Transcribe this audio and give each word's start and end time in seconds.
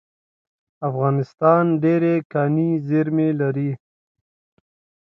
افغانستان 0.89 1.63
ډیرې 1.83 2.15
کاني 2.31 2.69
زیرمې 2.87 3.29
لري 3.41 3.71